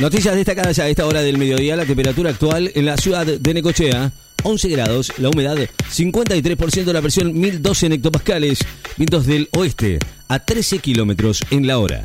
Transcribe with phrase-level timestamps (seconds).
[0.00, 1.76] Noticias destacadas a esta hora del mediodía.
[1.76, 4.10] La temperatura actual en la ciudad de Necochea,
[4.44, 5.12] 11 grados.
[5.18, 6.90] La humedad, 53%.
[6.90, 8.60] La presión, 1012 en hectopascales.
[8.96, 12.02] Vientos del oeste, a 13 kilómetros en la hora.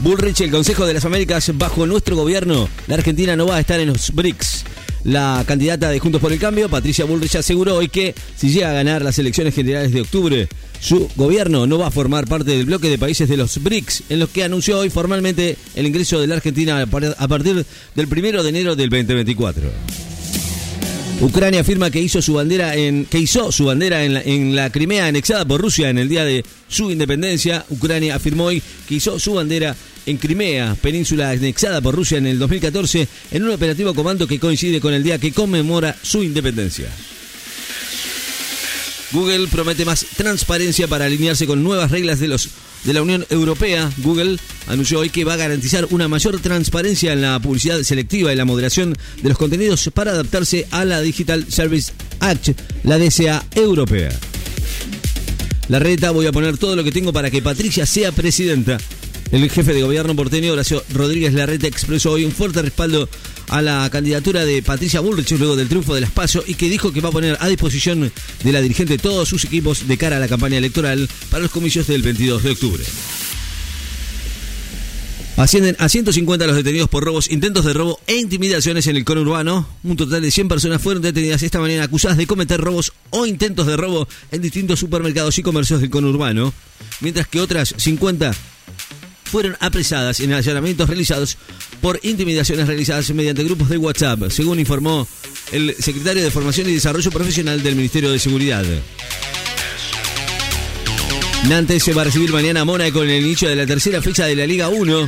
[0.00, 3.78] Bullrich, el Consejo de las Américas, bajo nuestro gobierno, la Argentina no va a estar
[3.78, 4.64] en los BRICS.
[5.06, 8.74] La candidata de Juntos por el Cambio, Patricia Bullrich, aseguró hoy que si llega a
[8.74, 10.48] ganar las elecciones generales de octubre,
[10.80, 14.18] su gobierno no va a formar parte del bloque de países de los BRICS, en
[14.18, 17.64] los que anunció hoy formalmente el ingreso de la Argentina a partir
[17.94, 20.15] del primero de enero del 2024.
[21.20, 24.70] Ucrania afirma que hizo su bandera en que hizo su bandera en la, en la
[24.70, 27.64] Crimea anexada por Rusia en el día de su independencia.
[27.70, 32.38] Ucrania afirmó hoy que hizo su bandera en Crimea, península anexada por Rusia en el
[32.38, 36.88] 2014, en un operativo comando que coincide con el día que conmemora su independencia.
[39.12, 42.48] Google promete más transparencia para alinearse con nuevas reglas de los
[42.84, 43.90] de la Unión Europea.
[43.98, 44.38] Google
[44.68, 48.44] anunció hoy que va a garantizar una mayor transparencia en la publicidad selectiva y la
[48.44, 52.50] moderación de los contenidos para adaptarse a la Digital Service Act,
[52.84, 54.10] la DSA europea.
[55.68, 58.78] La reta voy a poner todo lo que tengo para que Patricia sea presidenta.
[59.32, 63.08] El jefe de gobierno porteño, Horacio Rodríguez Larreta, expresó hoy un fuerte respaldo
[63.48, 66.92] a la candidatura de Patricia Bullrich luego del triunfo de las PASO y que dijo
[66.92, 70.20] que va a poner a disposición de la dirigente todos sus equipos de cara a
[70.20, 72.84] la campaña electoral para los comicios del 22 de octubre.
[75.36, 79.68] Ascienden a 150 los detenidos por robos, intentos de robo e intimidaciones en el conurbano.
[79.84, 83.66] Un total de 100 personas fueron detenidas esta mañana acusadas de cometer robos o intentos
[83.66, 86.54] de robo en distintos supermercados y comercios del conurbano,
[87.00, 88.32] mientras que otras 50
[89.30, 91.36] fueron apresadas en allanamientos realizados
[91.80, 95.06] por intimidaciones realizadas mediante grupos de WhatsApp, según informó
[95.52, 98.64] el secretario de Formación y Desarrollo Profesional del Ministerio de Seguridad.
[101.48, 104.26] Nantes se va a recibir mañana a Mónaco en el inicio de la tercera fecha
[104.26, 105.06] de la Liga 1.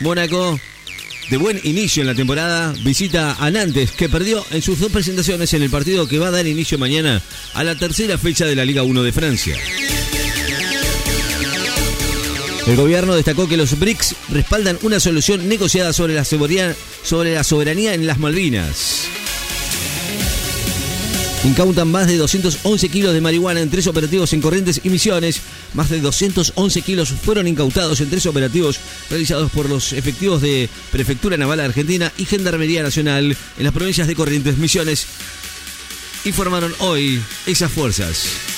[0.00, 0.58] Mónaco,
[1.30, 5.52] de buen inicio en la temporada, visita a Nantes, que perdió en sus dos presentaciones
[5.52, 7.20] en el partido que va a dar inicio mañana
[7.52, 9.56] a la tercera fecha de la Liga 1 de Francia.
[12.66, 18.18] El gobierno destacó que los BRICS respaldan una solución negociada sobre la soberanía, en las
[18.18, 19.02] Malvinas.
[21.44, 25.42] Incautan más de 211 kilos de marihuana en tres operativos en Corrientes y Misiones.
[25.74, 28.80] Más de 211 kilos fueron incautados en tres operativos
[29.10, 34.14] realizados por los efectivos de Prefectura Naval Argentina y Gendarmería Nacional en las provincias de
[34.14, 35.06] Corrientes, Misiones.
[36.24, 38.53] Informaron hoy esas fuerzas.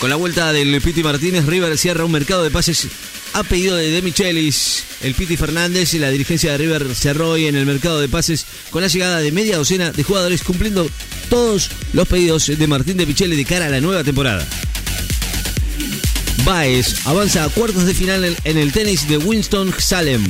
[0.00, 2.86] Con la vuelta del Piti Martínez, River cierra un mercado de pases
[3.32, 4.84] a pedido de De Michelis.
[5.02, 8.46] El Piti Fernández y la dirigencia de River cerró hoy en el mercado de pases
[8.70, 10.88] con la llegada de media docena de jugadores cumpliendo
[11.28, 14.46] todos los pedidos de Martín de Micheli de cara a la nueva temporada.
[16.44, 20.24] Baez avanza a cuartos de final en el tenis de Winston Salem.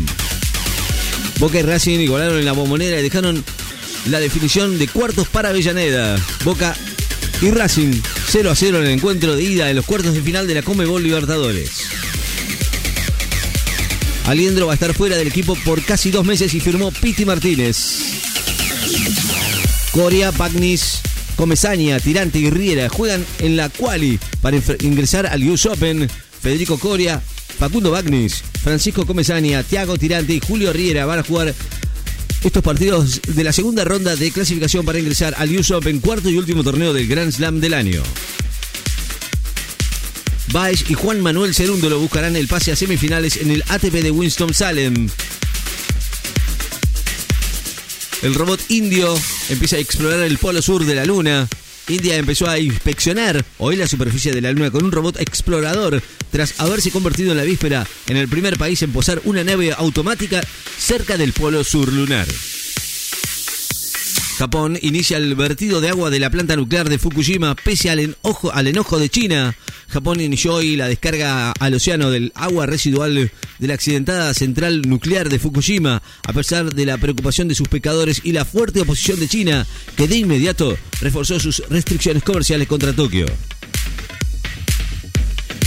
[1.39, 3.45] Boca y Racing igualaron en la bombonera y dejaron
[4.07, 6.17] la definición de cuartos para Avellaneda.
[6.43, 6.75] Boca
[7.43, 8.01] y Racing
[8.31, 10.63] 0 a 0 en el encuentro de ida de los cuartos de final de la
[10.63, 11.71] Comebol Libertadores.
[14.27, 18.01] Aliendro va a estar fuera del equipo por casi dos meses y firmó Piti Martínez.
[19.93, 21.01] Coria, Pagnis,
[21.37, 26.07] Comesaña, Tirante y Riera juegan en la quali para ingresar al US Open.
[26.43, 27.23] Federico Coria,
[27.59, 31.55] Facundo Bagnis, Francisco Comesaña, Tiago Tirante y Julio Riera van a jugar
[32.45, 36.37] estos partidos de la segunda ronda de clasificación para ingresar al US Open, cuarto y
[36.37, 38.03] último torneo del Grand Slam del año.
[40.53, 45.09] Baez y Juan Manuel Cerúndolo buscarán el pase a semifinales en el ATP de Winston-Salem.
[48.23, 49.15] El robot indio
[49.49, 51.49] empieza a explorar el polo sur de la luna.
[51.89, 56.61] India empezó a inspeccionar hoy la superficie de la Luna con un robot explorador tras
[56.61, 60.43] haberse convertido en la víspera en el primer país en posar una nave automática
[60.79, 62.27] cerca del polo sur lunar.
[64.39, 68.53] Japón inicia el vertido de agua de la planta nuclear de Fukushima pese al enojo,
[68.53, 69.57] al enojo de China.
[69.89, 75.29] Japón inició hoy la descarga al océano del agua residual de la accidentada central nuclear
[75.29, 79.27] de Fukushima, a pesar de la preocupación de sus pescadores y la fuerte oposición de
[79.27, 79.67] China,
[79.97, 83.27] que de inmediato reforzó sus restricciones comerciales contra Tokio.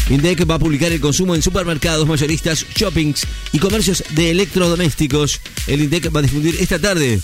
[0.10, 5.42] INDEC va a publicar el consumo en supermercados, mayoristas, shoppings y comercios de electrodomésticos.
[5.68, 7.20] El INDEC va a difundir esta tarde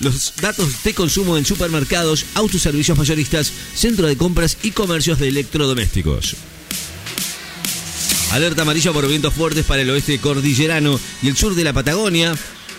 [0.00, 6.36] los datos de consumo en supermercados, autoservicios mayoristas, centro de compras y comercios de electrodomésticos.
[8.32, 12.34] Alerta amarilla por vientos fuertes para el oeste cordillerano y el sur de la Patagonia.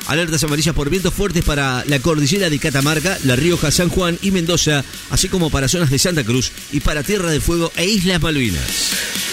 [0.07, 4.31] Alertas amarillas por vientos fuertes para la cordillera de Catamarca, La Rioja, San Juan y
[4.31, 8.21] Mendoza, así como para zonas de Santa Cruz y para Tierra del Fuego e Islas
[8.21, 9.24] Malvinas.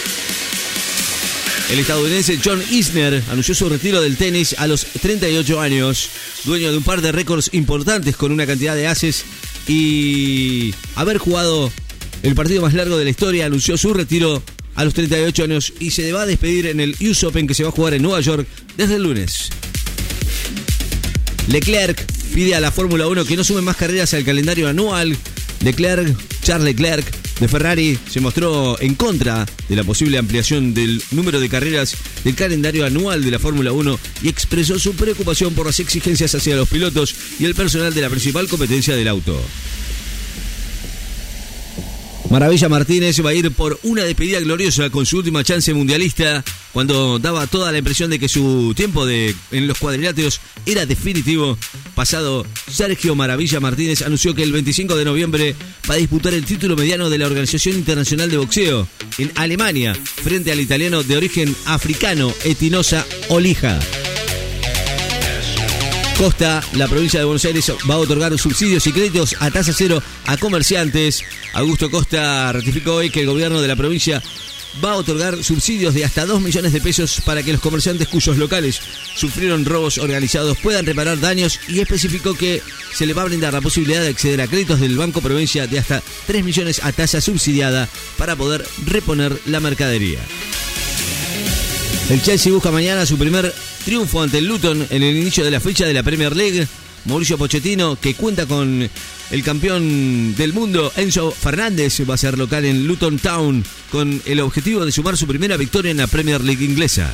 [1.73, 6.11] El estadounidense John Isner anunció su retiro del tenis a los 38 años,
[6.45, 9.25] dueño de un par de récords importantes con una cantidad de haces
[9.67, 11.73] y haber jugado
[12.23, 14.43] el partido más largo de la historia, anunció su retiro
[14.75, 17.63] a los 38 años y se va a despedir en el US Open que se
[17.63, 18.47] va a jugar en Nueva York
[18.77, 19.49] desde el lunes.
[21.49, 22.05] Leclerc
[22.35, 25.17] pide a la Fórmula 1 que no sume más carreras al calendario anual.
[25.63, 31.41] Leclerc, Charles Leclerc de Ferrari se mostró en contra de la posible ampliación del número
[31.41, 35.81] de carreras del calendario anual de la Fórmula 1 y expresó su preocupación por las
[35.81, 39.43] exigencias hacia los pilotos y el personal de la principal competencia del auto.
[42.31, 47.19] Maravilla Martínez va a ir por una despedida gloriosa con su última chance mundialista, cuando
[47.19, 51.59] daba toda la impresión de que su tiempo de, en los cuadriláteros era definitivo.
[51.95, 55.55] Pasado, Sergio Maravilla Martínez anunció que el 25 de noviembre
[55.89, 58.89] va a disputar el título mediano de la Organización Internacional de Boxeo
[59.19, 63.79] en Alemania, frente al italiano de origen africano Etinosa Olija.
[66.17, 70.01] Costa, la provincia de Buenos Aires va a otorgar subsidios y créditos a tasa cero
[70.27, 71.25] a comerciantes.
[71.53, 74.23] Augusto Costa ratificó hoy que el gobierno de la provincia
[74.85, 78.37] va a otorgar subsidios de hasta 2 millones de pesos para que los comerciantes cuyos
[78.37, 78.81] locales
[79.15, 82.63] sufrieron robos organizados puedan reparar daños y especificó que
[82.95, 85.79] se le va a brindar la posibilidad de acceder a créditos del Banco Provincia de
[85.79, 90.21] hasta 3 millones a tasa subsidiada para poder reponer la mercadería.
[92.11, 93.55] El Chelsea busca mañana su primer
[93.85, 96.67] triunfo ante el Luton en el inicio de la fecha de la Premier League.
[97.05, 98.89] Mauricio Pochettino, que cuenta con
[99.31, 104.41] el campeón del mundo, Enzo Fernández, va a ser local en Luton Town con el
[104.41, 107.13] objetivo de sumar su primera victoria en la Premier League inglesa.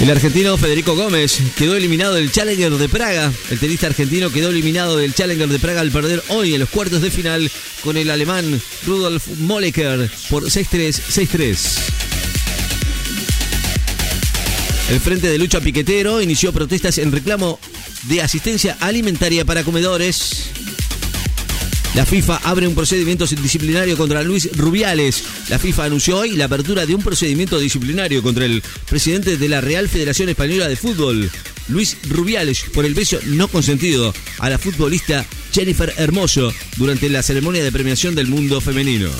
[0.00, 3.30] El argentino Federico Gómez quedó eliminado del Challenger de Praga.
[3.50, 7.02] El tenista argentino quedó eliminado del Challenger de Praga al perder hoy en los cuartos
[7.02, 7.50] de final
[7.84, 12.09] con el alemán Rudolf Molleker por 6-3, 6-3.
[14.90, 17.60] El Frente de Lucha Piquetero inició protestas en reclamo
[18.08, 20.50] de asistencia alimentaria para comedores.
[21.94, 25.22] La FIFA abre un procedimiento disciplinario contra Luis Rubiales.
[25.48, 29.60] La FIFA anunció hoy la apertura de un procedimiento disciplinario contra el presidente de la
[29.60, 31.30] Real Federación Española de Fútbol,
[31.68, 37.62] Luis Rubiales, por el beso no consentido a la futbolista Jennifer Hermoso durante la ceremonia
[37.62, 39.10] de premiación del mundo femenino.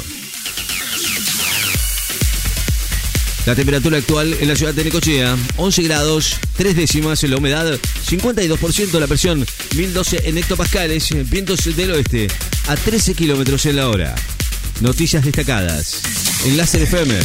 [3.47, 8.99] La temperatura actual en la ciudad de Necochea, 11 grados, 3 décimas la humedad, 52%
[8.99, 12.29] la presión, 1012 en hectopascales, vientos del oeste,
[12.69, 14.15] a 13 kilómetros en la hora.
[14.81, 16.03] Noticias destacadas.
[16.45, 17.19] En Láser FM,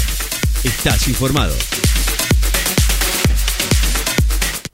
[0.64, 1.56] estás informado.